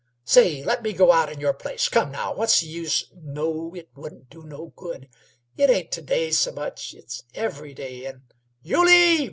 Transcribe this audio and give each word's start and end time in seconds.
"Say! 0.25 0.63
let 0.63 0.81
me 0.81 0.93
go 0.93 1.11
out 1.11 1.31
in 1.31 1.39
your 1.39 1.53
place. 1.53 1.87
Come, 1.87 2.11
now; 2.13 2.33
what's 2.33 2.61
the 2.61 2.65
use" 2.65 3.05
"No; 3.35 3.71
it 3.75 3.89
wouldn't 3.93 4.31
do 4.31 4.41
no 4.41 4.73
good. 4.75 5.07
It 5.57 5.69
ain't 5.69 5.91
t'day 5.91 6.29
s' 6.29 6.51
much; 6.51 6.95
it's 6.95 7.21
every 7.35 7.75
day, 7.75 8.05
and" 8.05 8.21
"Yulie!" 8.65 9.19